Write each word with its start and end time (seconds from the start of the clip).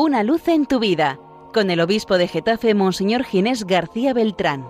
Una 0.00 0.22
luz 0.22 0.46
en 0.46 0.66
tu 0.66 0.78
vida, 0.78 1.18
con 1.52 1.72
el 1.72 1.80
obispo 1.80 2.18
de 2.18 2.28
Getafe, 2.28 2.72
Monseñor 2.72 3.24
Ginés 3.24 3.64
García 3.64 4.14
Beltrán. 4.14 4.64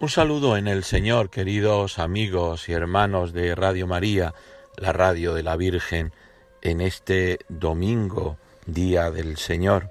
Un 0.00 0.08
saludo 0.08 0.56
en 0.56 0.66
el 0.66 0.82
Señor, 0.82 1.30
queridos 1.30 2.00
amigos 2.00 2.68
y 2.68 2.72
hermanos 2.72 3.32
de 3.32 3.54
Radio 3.54 3.86
María, 3.86 4.34
la 4.76 4.92
radio 4.92 5.32
de 5.32 5.44
la 5.44 5.54
Virgen, 5.54 6.12
en 6.60 6.80
este 6.80 7.38
domingo, 7.48 8.36
día 8.66 9.12
del 9.12 9.36
Señor. 9.36 9.90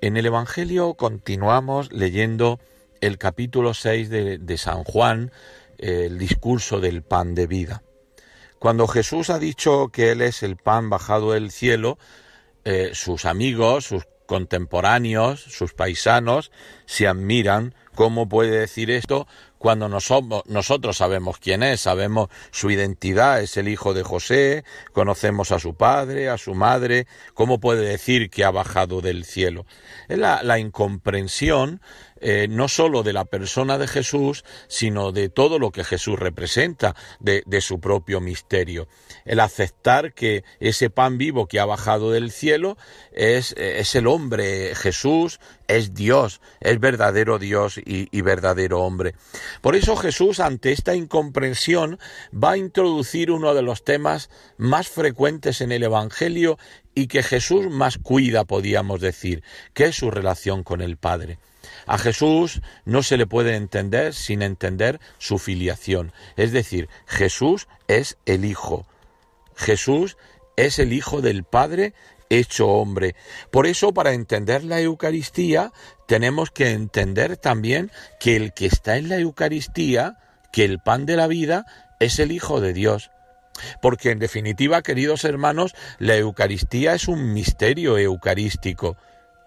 En 0.00 0.16
el 0.16 0.24
Evangelio 0.24 0.94
continuamos 0.94 1.92
leyendo 1.92 2.58
el 3.02 3.18
capítulo 3.18 3.74
6 3.74 4.08
de, 4.08 4.56
San 4.56 4.82
Juan, 4.82 5.30
el 5.76 6.16
discurso 6.16 6.80
del 6.80 7.02
pan 7.02 7.34
de 7.34 7.46
vida. 7.46 7.82
Cuando 8.58 8.86
Jesús 8.88 9.28
ha 9.28 9.38
dicho 9.38 9.90
que 9.92 10.10
Él 10.12 10.22
es 10.22 10.42
el 10.42 10.56
pan 10.56 10.88
bajado 10.88 11.32
del 11.32 11.50
cielo, 11.50 11.98
eh, 12.66 12.90
sus 12.94 13.24
amigos, 13.24 13.84
sus 13.84 14.08
contemporáneos, 14.26 15.40
sus 15.40 15.72
paisanos, 15.72 16.50
se 16.84 17.06
admiran. 17.06 17.74
Cómo 17.94 18.28
puede 18.28 18.58
decir 18.58 18.90
esto 18.90 19.26
cuando 19.58 19.88
nosotros 19.88 20.96
sabemos 20.96 21.38
quién 21.38 21.62
es, 21.62 21.80
sabemos 21.80 22.28
su 22.50 22.70
identidad, 22.70 23.40
es 23.40 23.56
el 23.56 23.68
hijo 23.68 23.94
de 23.94 24.02
José, 24.02 24.64
conocemos 24.92 25.52
a 25.52 25.58
su 25.58 25.74
padre, 25.74 26.28
a 26.28 26.38
su 26.38 26.54
madre, 26.54 27.06
¿cómo 27.34 27.58
puede 27.60 27.86
decir 27.86 28.30
que 28.30 28.44
ha 28.44 28.50
bajado 28.50 29.00
del 29.00 29.24
cielo? 29.24 29.66
Es 30.08 30.18
la, 30.18 30.58
incomprensión 30.58 31.80
eh, 32.20 32.46
no 32.48 32.68
sólo 32.68 33.02
de 33.02 33.12
la 33.12 33.26
persona 33.26 33.76
de 33.76 33.86
Jesús, 33.86 34.44
sino 34.68 35.12
de 35.12 35.28
todo 35.28 35.58
lo 35.58 35.70
que 35.70 35.84
Jesús 35.84 36.18
representa, 36.18 36.94
de, 37.20 37.42
su 37.60 37.78
propio 37.78 38.20
misterio. 38.20 38.88
El 39.24 39.40
aceptar 39.40 40.14
que 40.14 40.44
ese 40.60 40.88
pan 40.88 41.18
vivo 41.18 41.46
que 41.46 41.60
ha 41.60 41.66
bajado 41.66 42.10
del 42.10 42.30
cielo 42.30 42.78
es, 43.12 43.52
es 43.58 43.94
el 43.94 44.06
hombre 44.06 44.74
Jesús, 44.74 45.40
es 45.68 45.94
Dios, 45.94 46.40
es 46.60 46.78
verdadero 46.80 47.38
Dios 47.38 47.78
y, 47.84 48.20
verdadero 48.20 48.80
hombre. 48.80 49.14
Por 49.60 49.76
eso 49.76 49.96
Jesús, 49.96 50.40
ante 50.40 50.72
esta 50.72 50.94
incomprensión, 50.94 51.98
va 52.32 52.52
a 52.52 52.56
introducir 52.56 53.30
uno 53.30 53.54
de 53.54 53.62
los 53.62 53.84
temas 53.84 54.30
más 54.56 54.88
frecuentes 54.88 55.60
en 55.60 55.72
el 55.72 55.82
Evangelio 55.82 56.58
y 56.94 57.08
que 57.08 57.22
Jesús 57.22 57.68
más 57.68 57.98
cuida, 57.98 58.44
podíamos 58.44 59.00
decir, 59.00 59.42
que 59.74 59.84
es 59.84 59.96
su 59.96 60.10
relación 60.10 60.64
con 60.64 60.80
el 60.80 60.96
Padre. 60.96 61.38
A 61.86 61.98
Jesús 61.98 62.60
no 62.84 63.02
se 63.02 63.16
le 63.16 63.26
puede 63.26 63.54
entender 63.54 64.14
sin 64.14 64.42
entender 64.42 65.00
su 65.18 65.38
filiación, 65.38 66.12
es 66.36 66.52
decir, 66.52 66.88
Jesús 67.06 67.68
es 67.86 68.18
el 68.24 68.44
Hijo. 68.44 68.86
Jesús 69.54 70.16
es 70.56 70.78
el 70.78 70.92
Hijo 70.92 71.20
del 71.20 71.44
Padre 71.44 71.94
hecho 72.30 72.68
hombre. 72.68 73.14
Por 73.50 73.66
eso, 73.66 73.92
para 73.92 74.12
entender 74.12 74.64
la 74.64 74.80
Eucaristía, 74.80 75.72
tenemos 76.06 76.50
que 76.50 76.70
entender 76.70 77.36
también 77.36 77.90
que 78.20 78.36
el 78.36 78.52
que 78.52 78.66
está 78.66 78.96
en 78.96 79.08
la 79.08 79.18
Eucaristía, 79.18 80.18
que 80.52 80.64
el 80.64 80.78
pan 80.78 81.06
de 81.06 81.16
la 81.16 81.26
vida, 81.26 81.66
es 82.00 82.18
el 82.18 82.32
Hijo 82.32 82.60
de 82.60 82.72
Dios. 82.72 83.10
Porque 83.80 84.10
en 84.10 84.18
definitiva, 84.18 84.82
queridos 84.82 85.24
hermanos, 85.24 85.74
la 85.98 86.16
Eucaristía 86.16 86.94
es 86.94 87.08
un 87.08 87.32
misterio 87.32 87.96
eucarístico. 87.96 88.96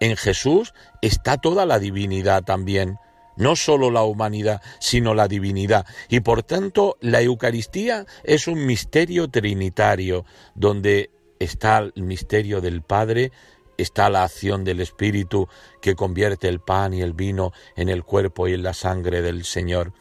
En 0.00 0.16
Jesús 0.16 0.74
está 1.00 1.36
toda 1.36 1.66
la 1.66 1.78
divinidad 1.78 2.42
también 2.42 2.98
no 3.40 3.56
sólo 3.56 3.90
la 3.90 4.02
humanidad, 4.02 4.60
sino 4.78 5.14
la 5.14 5.26
divinidad. 5.26 5.86
Y 6.10 6.20
por 6.20 6.42
tanto, 6.42 6.98
la 7.00 7.22
Eucaristía 7.22 8.04
es 8.22 8.46
un 8.46 8.66
misterio 8.66 9.28
trinitario, 9.28 10.26
donde 10.54 11.10
está 11.40 11.78
el 11.78 12.04
misterio 12.04 12.60
del 12.60 12.82
Padre, 12.82 13.32
está 13.76 14.08
la 14.10 14.22
acción 14.22 14.62
del 14.62 14.80
Espíritu 14.80 15.48
que 15.80 15.96
convierte 15.96 16.48
el 16.48 16.60
pan 16.60 16.94
y 16.94 17.02
el 17.02 17.14
vino 17.14 17.52
en 17.74 17.88
el 17.88 18.04
cuerpo 18.04 18.46
y 18.46 18.54
en 18.54 18.62
la 18.62 18.74
sangre 18.74 19.22
del 19.22 19.44
Señor. 19.44 19.92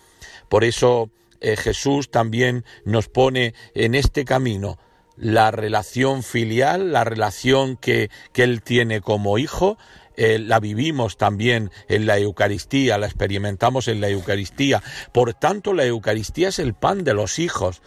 Por 0.49 0.63
eso 0.63 1.09
eh, 1.41 1.55
Jesús 1.55 2.11
también 2.11 2.66
nos 2.85 3.07
pone 3.07 3.53
en 3.73 3.95
este 3.95 4.25
camino 4.25 4.78
la 5.16 5.51
relación 5.51 6.23
filial, 6.23 6.91
la 6.91 7.03
relación 7.03 7.78
que, 7.78 8.09
que 8.31 8.44
Él 8.44 8.61
tiene 8.61 9.01
como 9.01 9.38
hijo, 9.38 9.78
eh, 10.16 10.38
la 10.38 10.59
vivimos 10.59 11.16
también 11.16 11.72
en 11.88 12.05
la 12.05 12.17
Eucaristía, 12.17 12.97
la 12.97 13.05
experimentamos 13.05 13.88
en 13.88 14.01
la 14.01 14.09
Eucaristía. 14.09 14.83
Por 15.13 15.33
tanto, 15.33 15.73
la 15.73 15.85
Eucaristía 15.85 16.49
es 16.49 16.59
el 16.59 16.73
pan 16.73 17.05
de 17.05 17.13
los 17.13 17.39
hijos, 17.39 17.81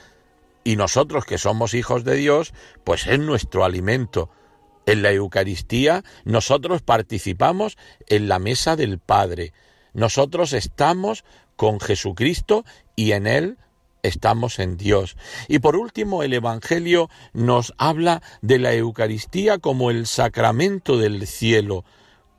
y 0.65 0.77
nosotros 0.77 1.25
que 1.25 1.39
somos 1.39 1.75
hijos 1.75 2.05
de 2.05 2.17
Dios, 2.17 2.53
pues 2.85 3.07
es 3.07 3.19
nuestro 3.19 3.65
alimento. 3.65 4.31
En 4.87 5.03
la 5.03 5.13
Eucaristía 5.13 6.05
nosotros 6.25 6.83
participamos 6.83 7.77
en 8.09 8.29
la 8.29 8.39
mesa 8.39 8.77
del 8.77 8.99
Padre. 8.99 9.53
Nosotros 9.93 10.53
estamos 10.53 11.25
con 11.57 11.81
Jesucristo 11.81 12.65
y 12.97 13.13
en 13.13 13.27
Él 13.27 13.59
estamos 14.03 14.59
en 14.59 14.77
Dios. 14.77 15.17
Y 15.49 15.61
por 15.61 15.77
último, 15.77 16.23
el 16.23 16.33
Evangelio 16.33 17.09
nos 17.33 17.73
habla 17.79 18.23
de 18.41 18.59
la 18.59 18.75
Eucaristía 18.75 19.59
como 19.59 19.91
el 19.91 20.07
sacramento 20.07 20.99
del 20.99 21.27
cielo, 21.27 21.85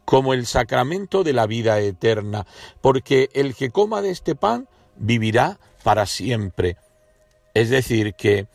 como 0.05 0.33
el 0.33 0.45
sacramento 0.45 1.23
de 1.23 1.33
la 1.33 1.47
vida 1.47 1.79
eterna, 1.79 2.45
porque 2.81 3.29
el 3.33 3.55
que 3.55 3.69
coma 3.69 4.01
de 4.01 4.09
este 4.09 4.35
pan 4.35 4.67
vivirá 4.97 5.59
para 5.83 6.05
siempre. 6.05 6.77
Es 7.53 7.69
decir, 7.69 8.15
que 8.15 8.47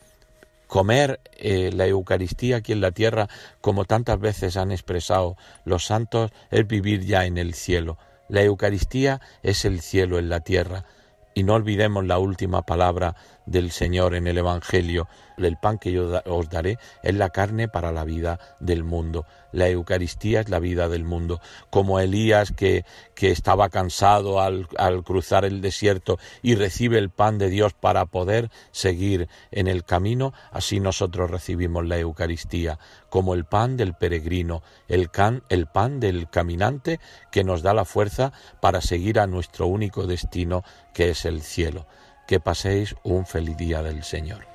comer 0.67 1.19
eh, 1.37 1.71
la 1.73 1.87
Eucaristía 1.87 2.57
aquí 2.57 2.73
en 2.73 2.81
la 2.81 2.91
tierra, 2.91 3.27
como 3.61 3.85
tantas 3.85 4.19
veces 4.19 4.57
han 4.57 4.71
expresado 4.71 5.37
los 5.65 5.85
santos, 5.85 6.31
es 6.51 6.67
vivir 6.67 7.05
ya 7.05 7.25
en 7.25 7.37
el 7.37 7.53
cielo. 7.53 7.97
La 8.27 8.43
Eucaristía 8.43 9.21
es 9.41 9.65
el 9.65 9.81
cielo 9.81 10.19
en 10.19 10.29
la 10.29 10.41
tierra. 10.41 10.85
Y 11.33 11.43
no 11.43 11.55
olvidemos 11.55 12.05
la 12.05 12.19
última 12.19 12.63
palabra 12.63 13.15
del 13.49 13.71
Señor 13.71 14.15
en 14.15 14.27
el 14.27 14.37
Evangelio. 14.37 15.07
El 15.37 15.57
pan 15.57 15.77
que 15.77 15.91
yo 15.91 16.21
os 16.25 16.49
daré 16.49 16.77
es 17.01 17.15
la 17.15 17.29
carne 17.29 17.67
para 17.67 17.91
la 17.91 18.03
vida 18.03 18.39
del 18.59 18.83
mundo. 18.83 19.25
La 19.51 19.69
Eucaristía 19.69 20.41
es 20.41 20.49
la 20.49 20.59
vida 20.59 20.89
del 20.89 21.05
mundo. 21.05 21.39
Como 21.69 21.99
Elías 21.99 22.51
que, 22.51 22.85
que 23.15 23.31
estaba 23.31 23.69
cansado 23.69 24.41
al, 24.41 24.67
al 24.77 25.03
cruzar 25.03 25.45
el 25.45 25.61
desierto 25.61 26.19
y 26.41 26.55
recibe 26.55 26.97
el 26.97 27.09
pan 27.09 27.37
de 27.37 27.49
Dios 27.49 27.73
para 27.73 28.05
poder 28.05 28.51
seguir 28.71 29.29
en 29.51 29.67
el 29.67 29.83
camino, 29.85 30.33
así 30.51 30.79
nosotros 30.79 31.31
recibimos 31.31 31.85
la 31.85 31.97
Eucaristía 31.97 32.77
como 33.09 33.33
el 33.33 33.45
pan 33.45 33.75
del 33.75 33.93
peregrino, 33.95 34.61
el, 34.87 35.09
el 35.49 35.67
pan 35.67 35.99
del 35.99 36.29
caminante 36.29 36.99
que 37.31 37.43
nos 37.43 37.63
da 37.63 37.73
la 37.73 37.85
fuerza 37.85 38.33
para 38.61 38.81
seguir 38.81 39.19
a 39.19 39.27
nuestro 39.27 39.67
único 39.67 40.05
destino 40.05 40.63
que 40.93 41.09
es 41.09 41.25
el 41.25 41.41
cielo 41.41 41.87
que 42.29 42.39
paséis 42.39 42.95
un 43.01 43.25
feliz 43.25 43.57
día 43.57 43.81
del 43.81 44.03
Señor. 44.03 44.45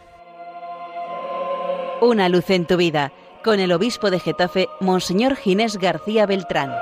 Una 2.00 2.28
luz 2.28 2.48
en 2.50 2.68
tu 2.68 2.76
vida, 2.76 3.12
con 3.42 3.58
el 3.58 3.72
obispo 3.72 4.12
de 4.12 4.20
Getafe, 4.20 4.68
Monseñor 4.78 5.34
Ginés 5.34 5.76
García 5.78 6.24
Beltrán. 6.24 6.72